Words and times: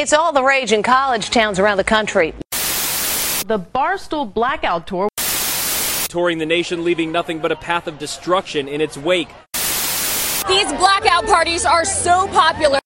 It's 0.00 0.14
all 0.14 0.32
the 0.32 0.42
rage 0.42 0.72
in 0.72 0.82
college 0.82 1.28
towns 1.28 1.58
around 1.58 1.76
the 1.76 1.84
country. 1.84 2.32
The 2.52 3.58
Barstool 3.58 4.32
Blackout 4.32 4.86
Tour. 4.86 5.10
Touring 6.08 6.38
the 6.38 6.46
nation, 6.46 6.84
leaving 6.84 7.12
nothing 7.12 7.38
but 7.38 7.52
a 7.52 7.56
path 7.56 7.86
of 7.86 7.98
destruction 7.98 8.66
in 8.66 8.80
its 8.80 8.96
wake. 8.96 9.28
These 10.48 10.72
blackout 10.72 11.26
parties 11.26 11.66
are 11.66 11.84
so 11.84 12.26
popular. 12.28 12.78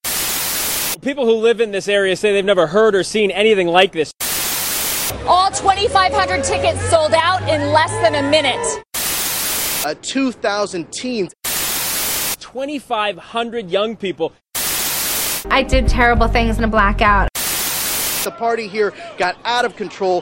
People 1.01 1.25
who 1.25 1.35
live 1.35 1.61
in 1.61 1.71
this 1.71 1.87
area 1.87 2.17
say 2.17 2.33
they've 2.33 2.43
never 2.43 2.67
heard 2.67 2.93
or 2.93 3.03
seen 3.03 3.31
anything 3.31 3.67
like 3.67 3.93
this. 3.93 4.11
All 5.25 5.49
2,500 5.51 6.43
tickets 6.43 6.81
sold 6.89 7.13
out 7.13 7.41
in 7.43 7.71
less 7.71 7.91
than 8.01 8.15
a 8.15 8.29
minute. 8.29 8.83
A 9.85 9.95
2,000 9.95 10.91
teens. 10.91 11.33
2,500 12.39 13.69
young 13.69 13.95
people 13.95 14.33
I 15.49 15.63
did 15.63 15.87
terrible 15.87 16.27
things 16.27 16.57
in 16.57 16.63
a 16.63 16.67
blackout. 16.67 17.29
The 18.23 18.33
party 18.37 18.67
here 18.67 18.93
got 19.17 19.37
out 19.45 19.65
of 19.65 19.75
control. 19.75 20.21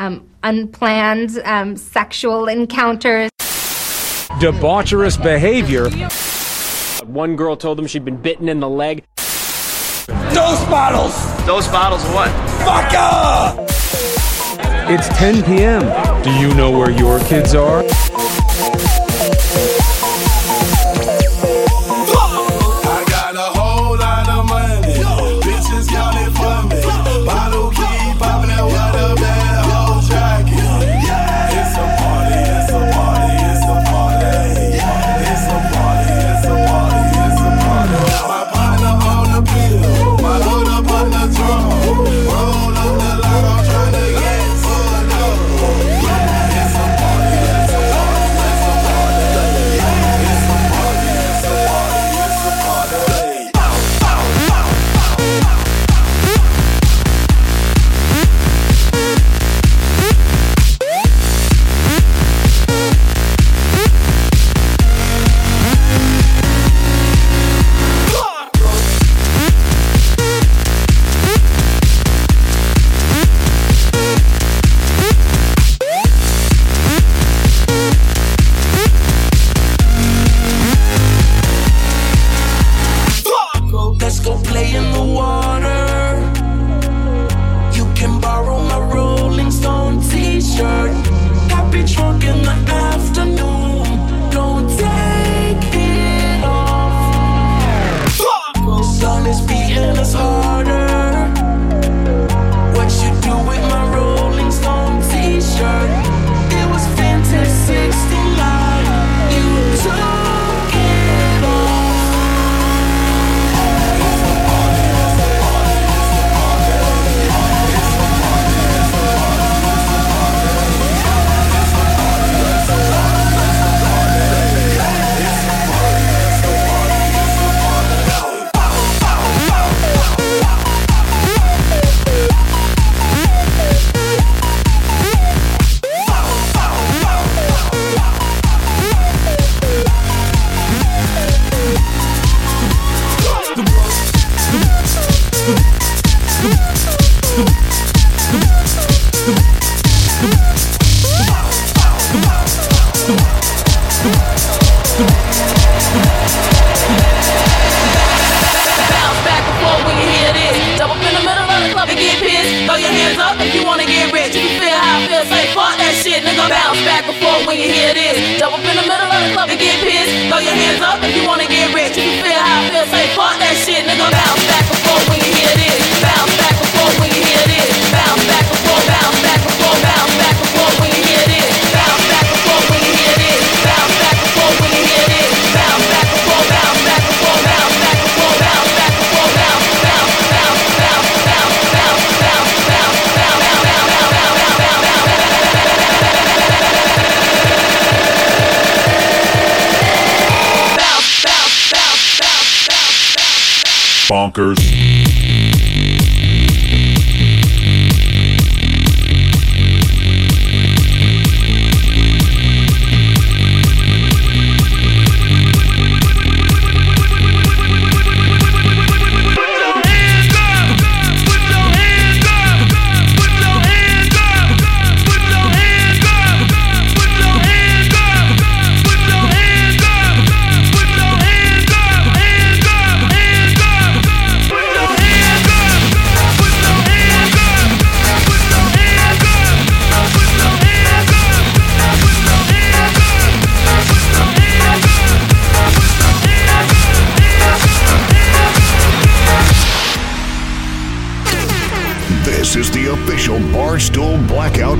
Um, 0.00 0.28
unplanned 0.42 1.40
um, 1.44 1.76
sexual 1.76 2.48
encounters. 2.48 3.30
Debaucherous 4.40 5.22
behavior. 5.22 5.88
One 7.06 7.36
girl 7.36 7.56
told 7.56 7.78
them 7.78 7.86
she'd 7.86 8.04
been 8.04 8.16
bitten 8.16 8.48
in 8.48 8.60
the 8.60 8.68
leg. 8.68 9.04
Dose 10.06 10.64
bottles! 10.66 11.14
Dose 11.46 11.68
bottles 11.68 12.04
of 12.04 12.14
what? 12.14 12.30
Vodka! 12.64 13.66
It's 14.92 15.08
10 15.18 15.44
p.m. 15.44 15.82
Do 16.22 16.30
you 16.32 16.52
know 16.54 16.76
where 16.76 16.90
your 16.90 17.20
kids 17.20 17.54
are? 17.54 17.82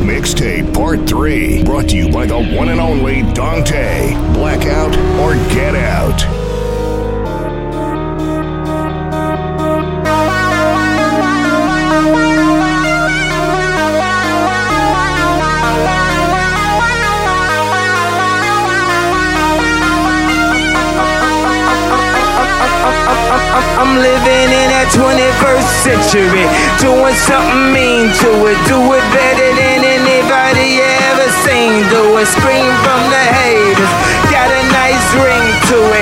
Mixtape 0.03 0.75
Part 0.75 1.09
3, 1.09 1.63
brought 1.63 1.89
to 1.91 1.97
you 1.97 2.11
by 2.11 2.27
the 2.27 2.35
one 2.35 2.69
and 2.69 2.81
only 2.81 3.23
Dante. 3.35 4.15
Blackout 4.35 4.97
or 5.21 5.35
get 5.55 5.77
out. 5.77 6.21
I'm 23.79 23.99
living 23.99 24.51
in 24.51 24.69
that 24.71 24.91
21st 24.95 25.71
century, 25.87 26.47
doing 26.83 27.15
something 27.15 27.73
mean 27.73 28.11
to 28.19 28.31
it, 28.51 28.59
do 28.67 28.79
it 28.95 29.05
better 29.15 29.52
king, 31.63 31.89
do 31.91 32.19
a 32.19 32.27
scream 32.27 32.73
from 32.83 33.01
the 33.15 33.25
haters. 33.39 33.93
Got 34.35 34.51
a 34.51 34.63
nice 34.75 35.09
ring 35.15 35.47
to 35.71 35.79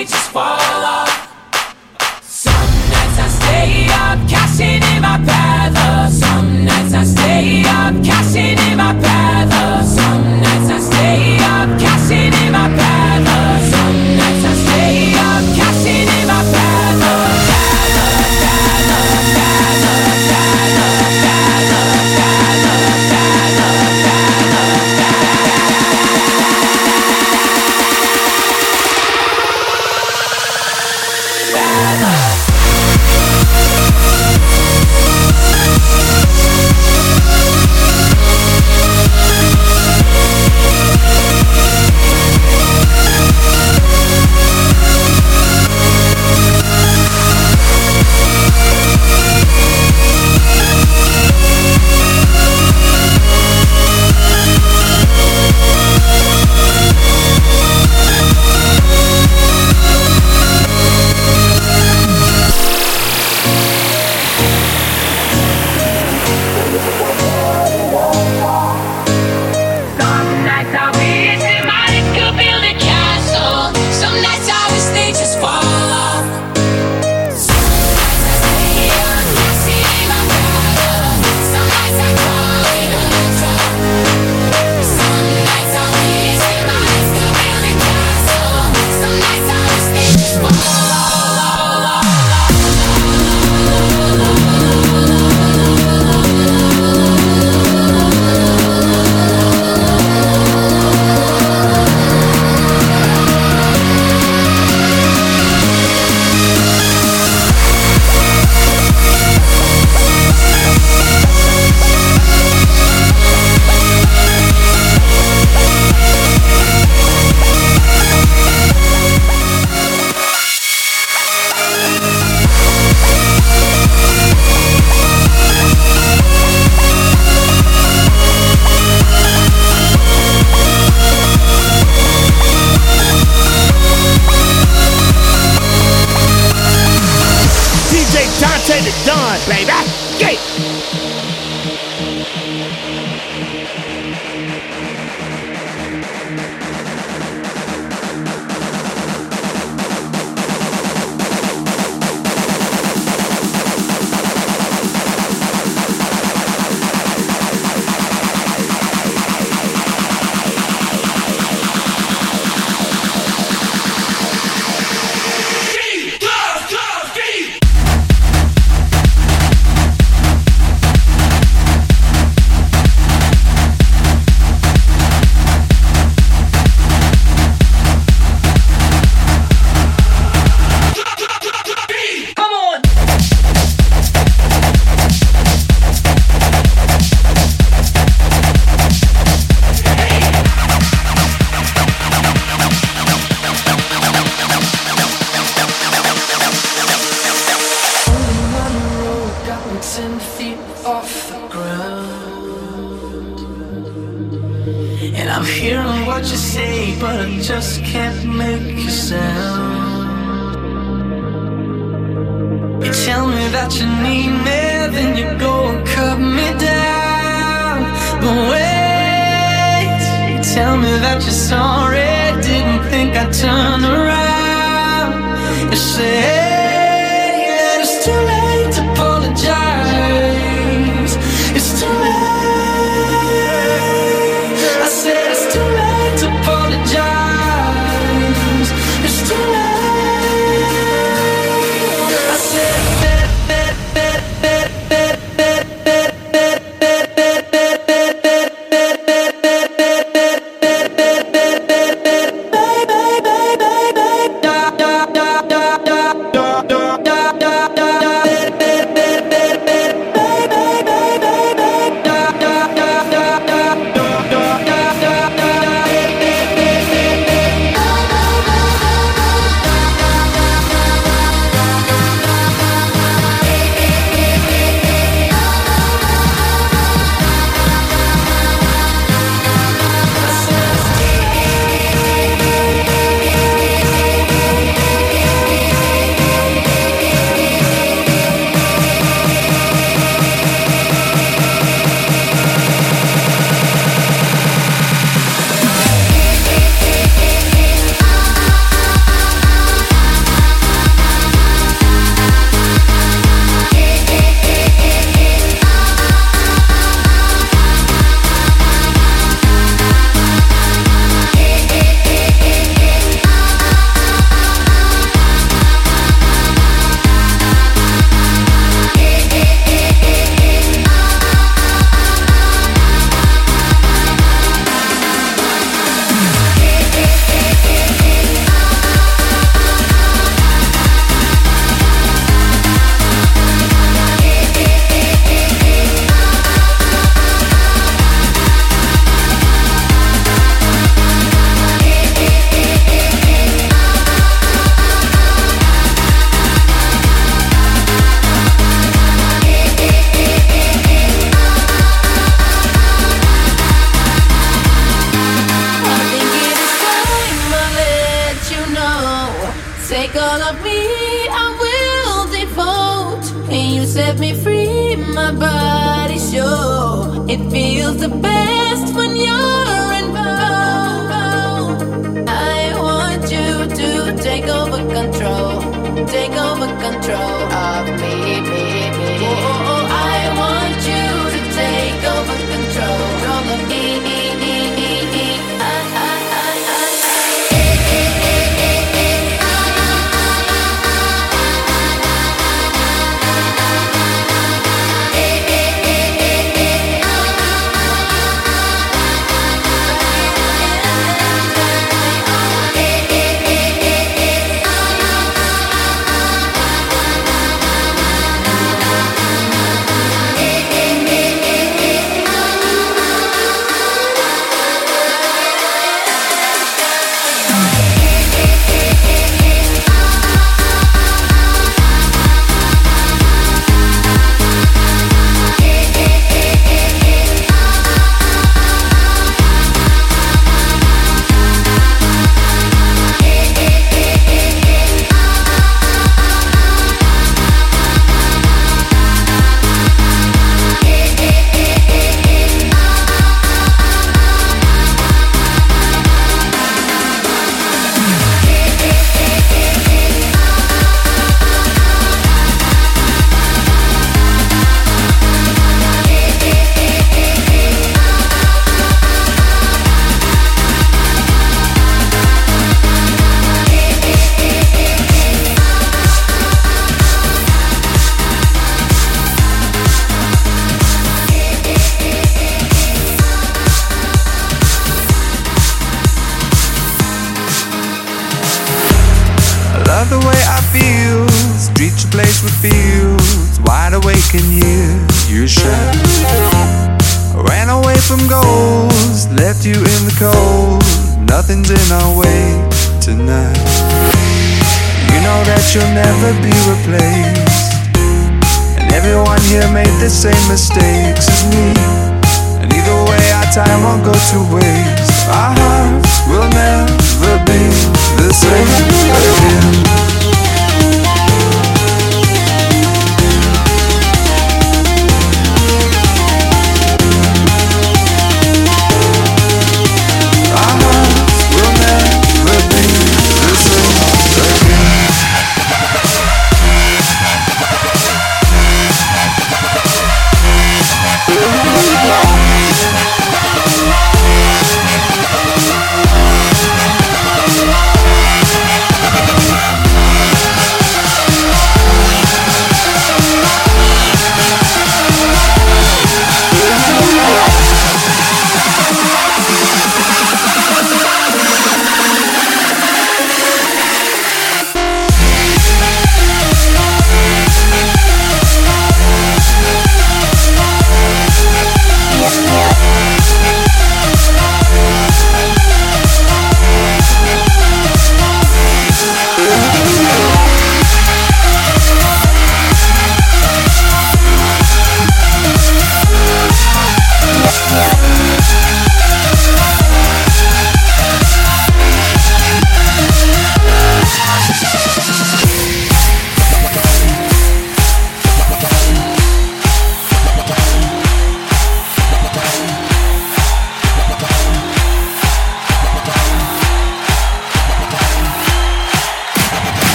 may 0.00 0.06
just 0.06 0.30
fall 0.30 0.42
off. 0.42 1.09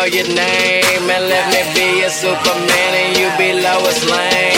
Know 0.00 0.06
your 0.06 0.26
name. 0.28 1.04
And 1.10 1.24
let 1.28 1.44
me 1.52 1.60
be 1.74 2.00
your 2.00 2.10
Superman 2.10 2.92
and 3.00 3.16
you 3.16 3.28
be 3.36 3.52
Lois 3.60 4.00
Lane. 4.08 4.56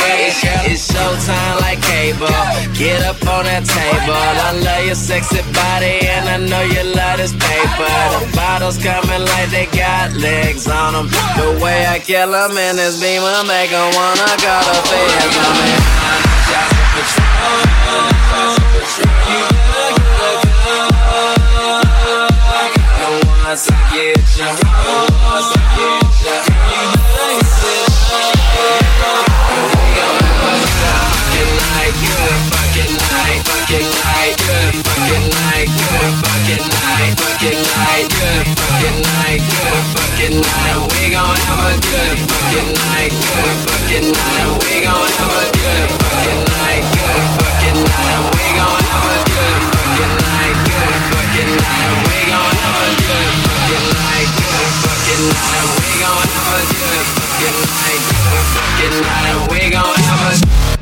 It's 0.71 0.91
showtime 0.91 1.61
like 1.61 1.83
cable. 1.83 2.29
Get 2.75 3.03
up 3.03 3.21
on 3.27 3.45
that 3.45 3.65
table. 3.65 4.15
I 4.15 4.53
love 4.63 4.87
your 4.87 4.95
sexy 4.95 5.43
body 5.53 6.07
and 6.07 6.29
I 6.29 6.37
know 6.39 6.63
you 6.63 6.83
love 6.95 7.19
this 7.19 7.33
paper. 7.33 7.91
The 8.15 8.31
bottles 8.37 8.79
coming 8.79 9.25
like 9.35 9.51
they 9.51 9.67
got 9.67 10.13
legs 10.15 10.69
on 10.69 10.93
them. 10.95 11.09
The 11.37 11.59
way 11.63 11.87
I 11.87 11.99
kill 11.99 12.31
them 12.31 12.57
in 12.57 12.77
this 12.77 13.01
beamer 13.01 13.43
make 13.45 13.73
'em 13.73 13.91
wanna 13.95 14.37
go 14.39 14.55
to 14.69 14.77
on 15.43 15.55
me. 18.59 18.62
eyes 23.53 23.67
to 23.67 23.73
get 23.93 24.17
you. 24.39 24.49
Fucking 31.13 31.51
night, 31.61 31.93
good 32.01 32.41
fucking 32.49 32.93
night, 32.97 33.41
fucking 33.45 33.85
night, 33.85 34.33
good 34.41 34.75
fucking 34.89 35.27
night, 35.37 35.69
good 35.69 36.15
fucking 36.25 36.65
night, 36.65 37.13
fucking 37.21 37.61
night, 37.77 38.09
good 38.09 38.47
fucking 38.57 38.99
night, 39.05 39.41
good 39.45 39.85
fucking 39.93 40.37
night. 40.41 40.81
We 40.93 41.05
gon' 41.13 41.37
have 41.45 41.61
a 41.61 41.77
good 41.77 42.19
fucking 42.33 42.73
night, 42.73 43.13
good 43.13 43.57
fucking 43.69 44.09
night. 44.17 44.49
We 44.65 44.81
gon' 44.81 45.13
have 45.21 45.29
a 45.29 45.49
good 45.61 45.91
fucking 46.01 46.43
night, 46.57 46.85
good 46.97 47.25
fucking 47.37 47.81
night. 47.85 48.33
We 48.33 48.47
gon' 48.57 48.85
have 48.93 49.13
a 49.13 49.21
good 49.29 49.61
fucking 49.77 50.15
night, 50.25 50.57
good 50.65 50.97
fucking 51.13 51.53
night 51.61 52.52
we 55.23 56.01
gon' 56.03 56.27
have 56.27 56.51
a 56.51 56.67
good 56.75 57.07
fucking 57.15 57.59
night. 57.71 58.03
Good 58.27 58.47
fucking 58.55 58.97
night, 59.07 59.27
and 59.31 59.43
we 59.53 59.71
gon' 59.71 59.95
have 59.95 60.23
a 60.35 60.82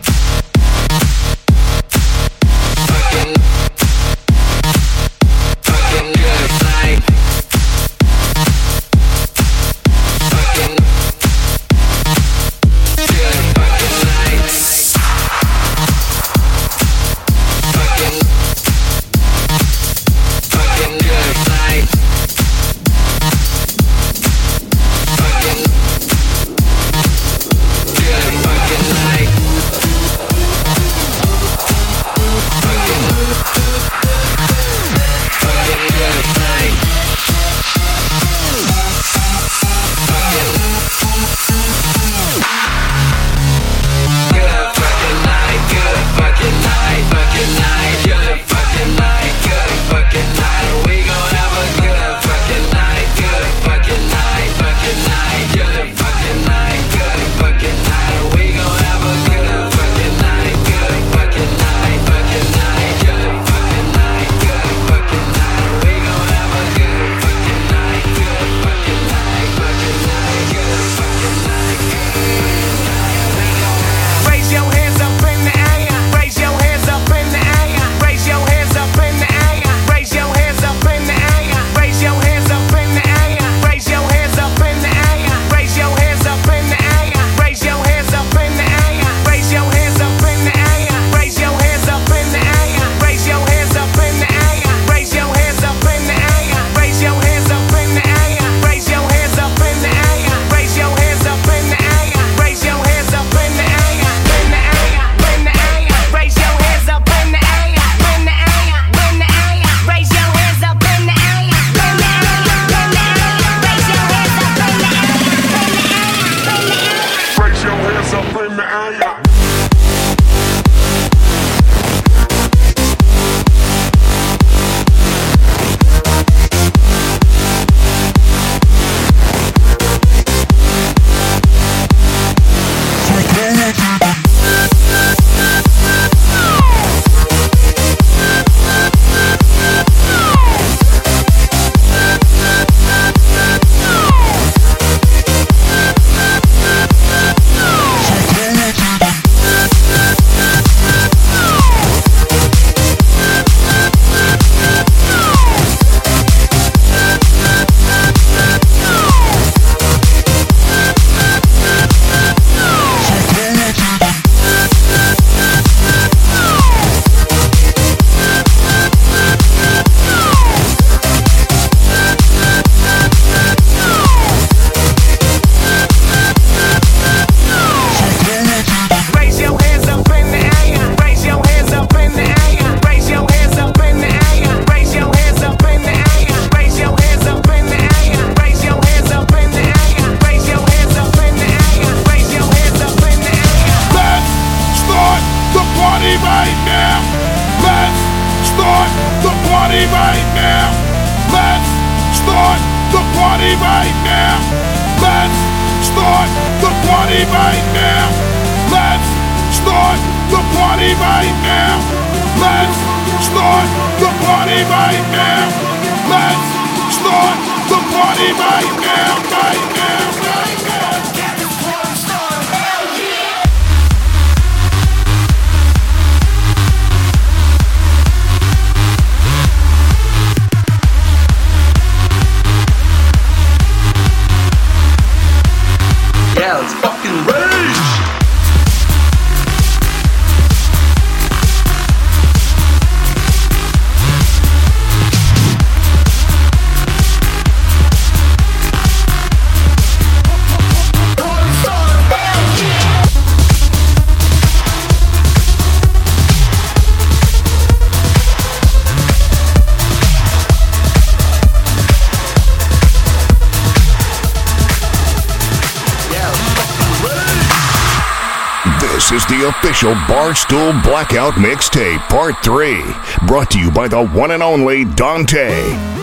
special 269.80 269.94
Barstool 270.14 270.82
Blackout 270.82 271.34
Mixtape 271.34 272.00
Part 272.10 272.34
3, 272.44 272.82
brought 273.26 273.50
to 273.52 273.58
you 273.58 273.70
by 273.70 273.88
the 273.88 274.08
one 274.08 274.32
and 274.32 274.42
only 274.42 274.84
Dante. 274.84 275.99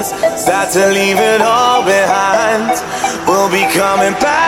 start 0.00 0.70
to 0.72 0.86
leave 0.88 1.18
it 1.18 1.42
all 1.42 1.84
behind. 1.84 2.72
We'll 3.28 3.50
be 3.50 3.64
coming 3.74 4.14
back. 4.20 4.41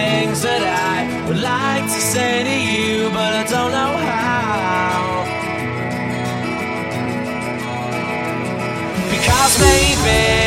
things 0.00 0.42
that 0.42 0.62
I 0.96 0.96
would 1.26 1.40
like 1.54 1.84
to 1.84 2.00
say 2.12 2.34
to 2.50 2.56
you, 2.70 3.10
but 3.16 3.32
I 3.42 3.44
don't 3.54 3.72
know 3.78 3.94
how. 4.10 5.00
Because 9.12 9.54
maybe. 9.66 10.39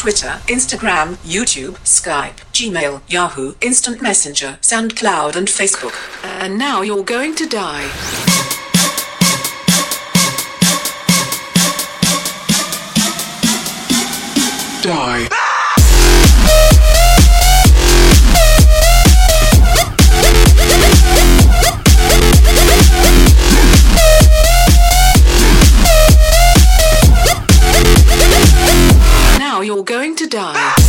Twitter, 0.00 0.40
Instagram, 0.46 1.16
YouTube, 1.16 1.74
Skype, 1.84 2.38
Gmail, 2.54 3.02
Yahoo, 3.06 3.52
Instant 3.60 4.00
Messenger, 4.00 4.58
SoundCloud, 4.62 5.36
and 5.36 5.46
Facebook. 5.46 5.92
And 6.40 6.58
now 6.58 6.80
you're 6.80 7.04
going 7.04 7.34
to 7.34 7.46
die. 7.46 7.86
Die. 14.82 15.29
to 30.20 30.26
die. 30.26 30.79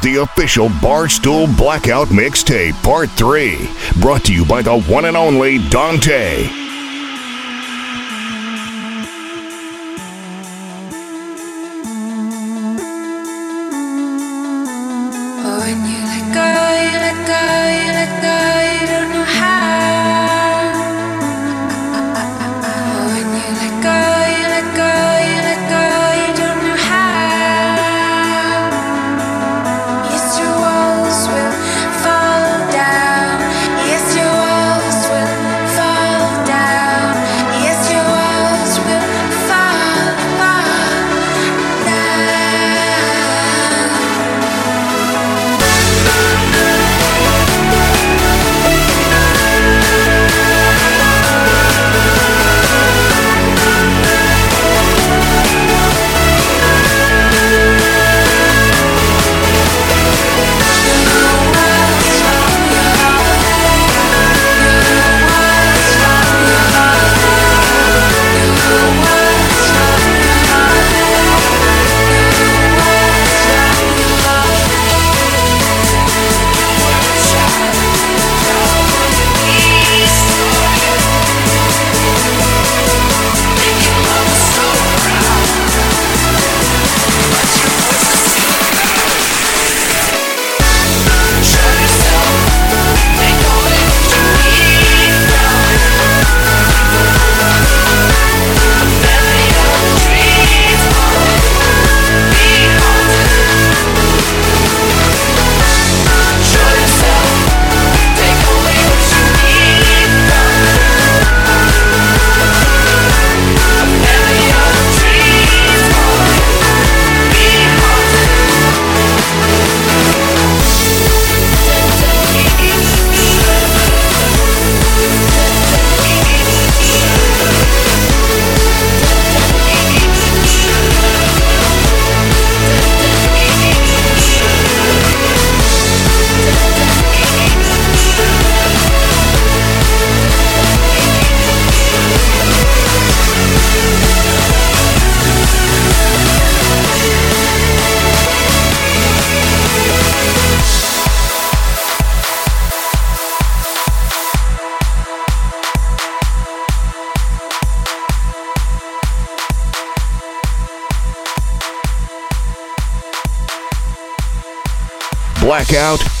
the 0.00 0.16
official 0.16 0.68
Barstool 0.68 1.54
Blackout 1.56 2.08
Mixtape, 2.08 2.80
Part 2.82 3.10
3, 3.10 3.70
brought 4.00 4.24
to 4.24 4.34
you 4.34 4.44
by 4.44 4.62
the 4.62 4.80
one 4.82 5.04
and 5.06 5.16
only 5.16 5.58
Dante. 5.68 6.67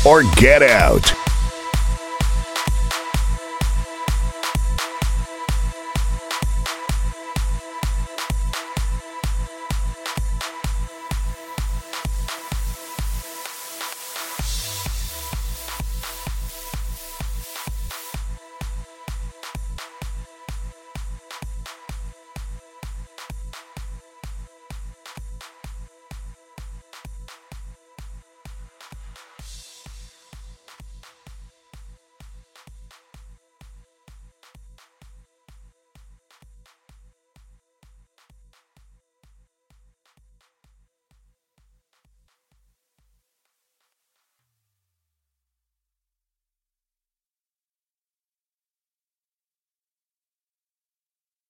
Or 0.08 0.22
Get 0.36 0.62
Out. 0.62 1.17